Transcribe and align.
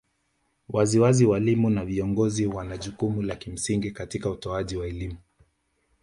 Wazazi 0.69 1.25
walimu 1.25 1.69
na 1.69 1.85
viongozi 1.85 2.45
wana 2.45 2.77
jukumu 2.77 3.21
la 3.21 3.37
msingi 3.47 3.91
katika 3.91 4.29
utoaji 4.29 4.75
wa 4.75 4.87
elimu 4.87 5.17